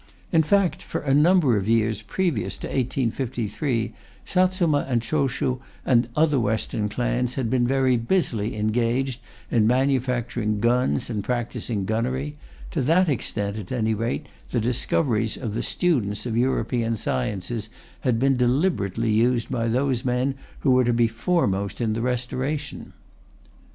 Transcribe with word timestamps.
In 0.31 0.41
fact, 0.41 0.81
for 0.81 1.01
a 1.01 1.13
number 1.13 1.57
of 1.57 1.69
years 1.69 2.01
previous 2.01 2.57
to 2.57 2.67
1853, 2.67 3.93
Satsuma 4.25 4.83
and 4.89 4.99
Choshu 5.03 5.59
and 5.85 6.09
other 6.15 6.39
western 6.39 6.89
clans 6.89 7.35
had 7.35 7.51
been 7.51 7.67
very 7.67 7.97
busily 7.97 8.57
engaged 8.57 9.19
in 9.51 9.67
manufacturing 9.67 10.59
guns 10.59 11.07
and 11.11 11.23
practising 11.23 11.85
gunnery: 11.85 12.35
to 12.71 12.81
that 12.81 13.09
extent, 13.09 13.59
at 13.59 13.71
any 13.71 13.93
rate, 13.93 14.25
the 14.49 14.59
discoveries 14.59 15.37
of 15.37 15.53
the 15.53 15.61
students 15.61 16.25
of 16.25 16.35
European 16.35 16.97
sciences 16.97 17.69
had 17.99 18.17
been 18.17 18.35
deliberately 18.35 19.11
used 19.11 19.51
by 19.51 19.67
those 19.67 20.03
men 20.03 20.33
who 20.61 20.71
were 20.71 20.83
to 20.83 20.93
be 20.93 21.07
foremost 21.07 21.79
in 21.79 21.93
the 21.93 22.01
Restoration. 22.01 22.93